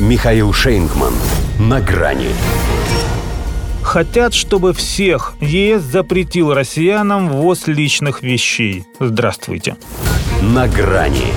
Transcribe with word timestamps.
Михаил 0.00 0.52
Шейнгман. 0.52 1.12
На 1.60 1.80
грани. 1.80 2.30
Хотят, 3.80 4.34
чтобы 4.34 4.72
всех 4.72 5.34
ЕС 5.40 5.82
запретил 5.82 6.52
россиянам 6.52 7.28
ввоз 7.28 7.68
личных 7.68 8.20
вещей. 8.20 8.84
Здравствуйте. 8.98 9.76
На 10.42 10.66
грани. 10.66 11.32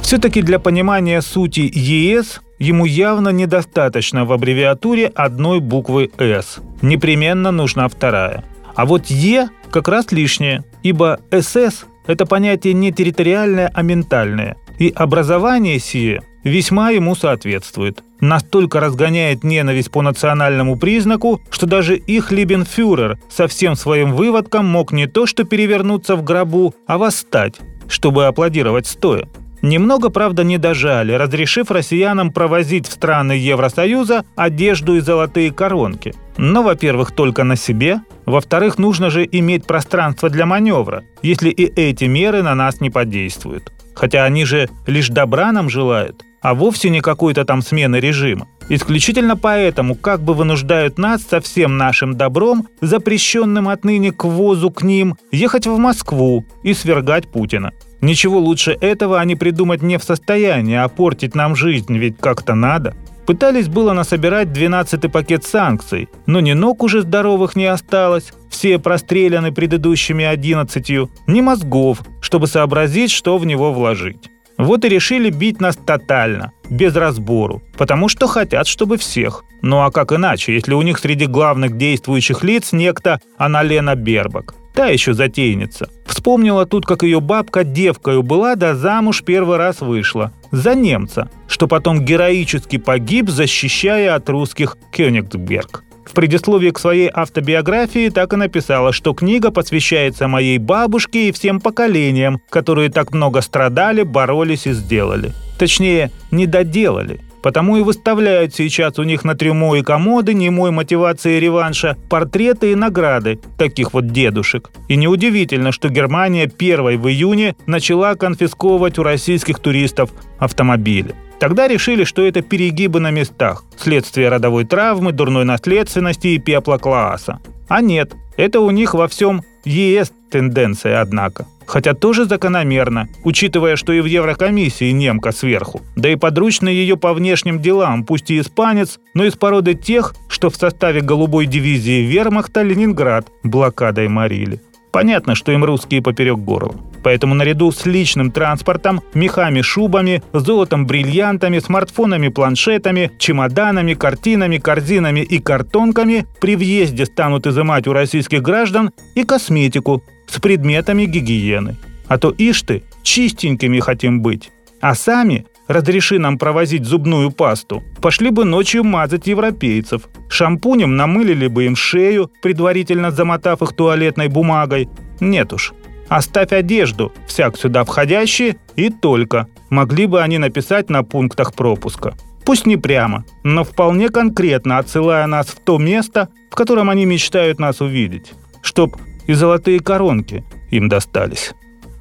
Все-таки 0.00 0.42
для 0.42 0.60
понимания 0.60 1.20
сути 1.22 1.68
ЕС 1.74 2.40
ему 2.60 2.84
явно 2.84 3.30
недостаточно 3.30 4.24
в 4.24 4.32
аббревиатуре 4.32 5.08
одной 5.08 5.58
буквы 5.58 6.12
«С». 6.16 6.58
Непременно 6.82 7.50
нужна 7.50 7.88
вторая. 7.88 8.44
А 8.76 8.86
вот 8.86 9.06
«Е» 9.06 9.48
как 9.72 9.88
раз 9.88 10.12
лишнее, 10.12 10.62
ибо 10.84 11.18
«СС»— 11.32 11.86
это 12.06 12.26
понятие 12.26 12.74
не 12.74 12.92
территориальное, 12.92 13.72
а 13.74 13.82
ментальное. 13.82 14.56
И 14.78 14.92
образование 14.94 15.80
сие 15.80 16.22
весьма 16.44 16.90
ему 16.90 17.14
соответствует. 17.14 18.04
Настолько 18.20 18.80
разгоняет 18.80 19.42
ненависть 19.42 19.90
по 19.90 20.02
национальному 20.02 20.76
признаку, 20.76 21.40
что 21.50 21.66
даже 21.66 21.96
их 21.96 22.30
Либенфюрер 22.30 23.18
со 23.28 23.48
всем 23.48 23.74
своим 23.74 24.12
выводком 24.12 24.66
мог 24.66 24.92
не 24.92 25.06
то 25.06 25.26
что 25.26 25.44
перевернуться 25.44 26.16
в 26.16 26.22
гробу, 26.22 26.74
а 26.86 26.98
восстать, 26.98 27.56
чтобы 27.88 28.26
аплодировать 28.26 28.86
стоя. 28.86 29.28
Немного, 29.64 30.10
правда, 30.10 30.44
не 30.44 30.58
дожали, 30.58 31.12
разрешив 31.12 31.70
россиянам 31.70 32.32
провозить 32.32 32.86
в 32.86 32.92
страны 32.92 33.32
Евросоюза 33.32 34.26
одежду 34.36 34.96
и 34.96 35.00
золотые 35.00 35.52
коронки. 35.52 36.14
Но, 36.36 36.62
во-первых, 36.62 37.12
только 37.12 37.44
на 37.44 37.56
себе, 37.56 38.00
во-вторых, 38.26 38.76
нужно 38.76 39.08
же 39.08 39.26
иметь 39.30 39.64
пространство 39.64 40.28
для 40.28 40.44
маневра, 40.44 41.04
если 41.22 41.48
и 41.48 41.64
эти 41.64 42.04
меры 42.04 42.42
на 42.42 42.54
нас 42.54 42.82
не 42.82 42.90
подействуют. 42.90 43.72
Хотя 43.94 44.24
они 44.24 44.44
же 44.44 44.68
лишь 44.86 45.08
добра 45.08 45.50
нам 45.50 45.70
желают, 45.70 46.23
а 46.44 46.52
вовсе 46.52 46.90
не 46.90 47.00
какой-то 47.00 47.46
там 47.46 47.62
смены 47.62 47.96
режима. 47.96 48.46
Исключительно 48.68 49.34
поэтому 49.34 49.94
как 49.94 50.22
бы 50.22 50.34
вынуждают 50.34 50.98
нас 50.98 51.22
со 51.22 51.40
всем 51.40 51.78
нашим 51.78 52.18
добром, 52.18 52.68
запрещенным 52.82 53.66
отныне 53.66 54.12
к 54.12 54.24
ввозу 54.24 54.70
к 54.70 54.82
ним, 54.82 55.16
ехать 55.32 55.66
в 55.66 55.78
Москву 55.78 56.44
и 56.62 56.74
свергать 56.74 57.28
Путина. 57.28 57.72
Ничего 58.02 58.38
лучше 58.38 58.76
этого 58.78 59.20
они 59.20 59.36
придумать 59.36 59.80
не 59.80 59.98
в 59.98 60.04
состоянии, 60.04 60.76
а 60.76 60.88
портить 60.88 61.34
нам 61.34 61.56
жизнь 61.56 61.96
ведь 61.96 62.18
как-то 62.18 62.54
надо. 62.54 62.94
Пытались 63.26 63.68
было 63.68 63.94
насобирать 63.94 64.48
12-й 64.48 65.08
пакет 65.08 65.44
санкций, 65.44 66.10
но 66.26 66.40
ни 66.40 66.52
ног 66.52 66.82
уже 66.82 67.00
здоровых 67.00 67.56
не 67.56 67.64
осталось, 67.64 68.34
все 68.50 68.78
простреляны 68.78 69.50
предыдущими 69.50 70.26
11, 70.26 71.08
ни 71.26 71.40
мозгов, 71.40 72.02
чтобы 72.20 72.48
сообразить, 72.48 73.10
что 73.10 73.38
в 73.38 73.46
него 73.46 73.72
вложить. 73.72 74.30
Вот 74.56 74.84
и 74.84 74.88
решили 74.88 75.30
бить 75.30 75.60
нас 75.60 75.76
тотально, 75.76 76.52
без 76.70 76.94
разбору, 76.94 77.62
потому 77.76 78.08
что 78.08 78.26
хотят, 78.26 78.66
чтобы 78.66 78.96
всех. 78.96 79.44
Ну 79.62 79.80
а 79.80 79.90
как 79.90 80.12
иначе, 80.12 80.54
если 80.54 80.74
у 80.74 80.82
них 80.82 80.98
среди 80.98 81.26
главных 81.26 81.76
действующих 81.76 82.44
лиц 82.44 82.72
некто 82.72 83.20
Аналена 83.36 83.94
Бербак? 83.94 84.54
Та 84.74 84.86
еще 84.86 85.14
затейница. 85.14 85.88
Вспомнила 86.06 86.66
тут, 86.66 86.84
как 86.84 87.02
ее 87.02 87.20
бабка 87.20 87.64
девкою 87.64 88.22
была, 88.22 88.56
да 88.56 88.74
замуж 88.74 89.22
первый 89.24 89.56
раз 89.56 89.80
вышла. 89.80 90.32
За 90.50 90.74
немца, 90.74 91.30
что 91.48 91.68
потом 91.68 92.04
героически 92.04 92.78
погиб, 92.78 93.30
защищая 93.30 94.14
от 94.14 94.28
русских 94.28 94.76
Кёнигсберг. 94.92 95.84
В 96.04 96.12
предисловии 96.12 96.70
к 96.70 96.78
своей 96.78 97.10
автобиографии 97.12 98.08
так 98.08 98.32
и 98.32 98.36
написала, 98.36 98.92
что 98.92 99.14
книга 99.14 99.50
посвящается 99.50 100.28
моей 100.28 100.58
бабушке 100.58 101.28
и 101.28 101.32
всем 101.32 101.60
поколениям, 101.60 102.40
которые 102.50 102.90
так 102.90 103.12
много 103.12 103.40
страдали, 103.40 104.02
боролись 104.02 104.66
и 104.66 104.72
сделали. 104.72 105.32
Точнее, 105.58 106.10
не 106.30 106.46
доделали. 106.46 107.20
Потому 107.44 107.76
и 107.76 107.82
выставляют 107.82 108.54
сейчас 108.54 108.98
у 108.98 109.02
них 109.02 109.22
на 109.22 109.34
трюмо 109.34 109.76
и 109.76 109.82
комоды 109.82 110.32
немой 110.32 110.70
мотивации 110.70 111.38
реванша 111.38 111.94
портреты 112.08 112.72
и 112.72 112.74
награды 112.74 113.38
таких 113.58 113.92
вот 113.92 114.06
дедушек. 114.06 114.70
И 114.88 114.96
неудивительно, 114.96 115.70
что 115.70 115.90
Германия 115.90 116.46
первой 116.46 116.96
в 116.96 117.06
июне 117.06 117.54
начала 117.66 118.14
конфисковывать 118.14 118.98
у 118.98 119.02
российских 119.02 119.58
туристов 119.58 120.08
автомобили. 120.38 121.14
Тогда 121.38 121.68
решили, 121.68 122.04
что 122.04 122.24
это 122.24 122.40
перегибы 122.40 122.98
на 122.98 123.10
местах, 123.10 123.64
следствие 123.76 124.30
родовой 124.30 124.64
травмы, 124.64 125.12
дурной 125.12 125.44
наследственности 125.44 126.28
и 126.28 126.38
пепла 126.38 126.78
класса. 126.78 127.40
А 127.68 127.82
нет, 127.82 128.14
это 128.38 128.60
у 128.60 128.70
них 128.70 128.94
во 128.94 129.06
всем 129.06 129.42
ЕС 129.66 130.12
тенденция, 130.30 131.02
однако. 131.02 131.46
Хотя 131.66 131.94
тоже 131.94 132.24
закономерно, 132.24 133.08
учитывая, 133.24 133.76
что 133.76 133.92
и 133.92 134.00
в 134.00 134.06
Еврокомиссии 134.06 134.90
немка 134.90 135.32
сверху. 135.32 135.82
Да 135.96 136.10
и 136.10 136.16
подручный 136.16 136.74
ее 136.74 136.96
по 136.96 137.12
внешним 137.12 137.60
делам, 137.60 138.04
пусть 138.04 138.30
и 138.30 138.40
испанец, 138.40 138.98
но 139.14 139.24
из 139.24 139.34
породы 139.34 139.74
тех, 139.74 140.14
что 140.28 140.50
в 140.50 140.56
составе 140.56 141.00
голубой 141.00 141.46
дивизии 141.46 142.04
вермахта 142.04 142.62
Ленинград 142.62 143.28
блокадой 143.42 144.08
морили. 144.08 144.60
Понятно, 144.94 145.34
что 145.34 145.50
им 145.50 145.64
русские 145.64 146.02
поперек 146.02 146.38
горла. 146.38 146.76
Поэтому 147.02 147.34
наряду 147.34 147.72
с 147.72 147.84
личным 147.84 148.30
транспортом, 148.30 149.02
мехами, 149.12 149.60
шубами, 149.60 150.22
золотом, 150.32 150.86
бриллиантами, 150.86 151.58
смартфонами, 151.58 152.28
планшетами, 152.28 153.10
чемоданами, 153.18 153.94
картинами, 153.94 154.58
корзинами 154.58 155.20
и 155.20 155.40
картонками 155.40 156.26
при 156.40 156.54
въезде 156.54 157.06
станут 157.06 157.46
изымать 157.48 157.88
у 157.88 157.92
российских 157.92 158.40
граждан 158.40 158.92
и 159.16 159.24
косметику 159.24 160.04
с 160.26 160.40
предметами 160.40 161.04
гигиены. 161.04 161.76
А 162.08 162.18
то 162.18 162.30
ишь 162.30 162.62
ты, 162.62 162.82
чистенькими 163.02 163.80
хотим 163.80 164.20
быть. 164.20 164.50
А 164.80 164.94
сами 164.94 165.46
разреши 165.68 166.18
нам 166.18 166.38
провозить 166.38 166.84
зубную 166.84 167.30
пасту, 167.30 167.82
пошли 168.02 168.30
бы 168.30 168.44
ночью 168.44 168.84
мазать 168.84 169.26
европейцев. 169.26 170.08
Шампунем 170.28 170.96
намылили 170.96 171.46
бы 171.46 171.64
им 171.64 171.76
шею, 171.76 172.30
предварительно 172.42 173.10
замотав 173.10 173.62
их 173.62 173.72
туалетной 173.72 174.28
бумагой. 174.28 174.88
Нет 175.20 175.52
уж. 175.52 175.72
Оставь 176.08 176.52
одежду, 176.52 177.12
всяк 177.26 177.56
сюда 177.56 177.84
входящие, 177.84 178.56
и 178.76 178.90
только. 178.90 179.46
Могли 179.70 180.06
бы 180.06 180.20
они 180.20 180.38
написать 180.38 180.90
на 180.90 181.02
пунктах 181.02 181.54
пропуска. 181.54 182.14
Пусть 182.44 182.66
не 182.66 182.76
прямо, 182.76 183.24
но 183.42 183.64
вполне 183.64 184.10
конкретно 184.10 184.78
отсылая 184.78 185.26
нас 185.26 185.46
в 185.46 185.60
то 185.60 185.78
место, 185.78 186.28
в 186.50 186.56
котором 186.56 186.90
они 186.90 187.06
мечтают 187.06 187.58
нас 187.58 187.80
увидеть. 187.80 188.34
Чтоб 188.60 188.96
и 189.26 189.32
золотые 189.32 189.80
коронки 189.80 190.44
им 190.70 190.88
достались. 190.88 191.52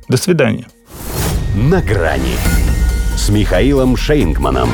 До 0.07 0.17
свидания. 0.17 0.67
На 1.55 1.81
грани 1.81 2.35
с 3.15 3.29
Михаилом 3.29 3.95
Шейнгманом. 3.95 4.69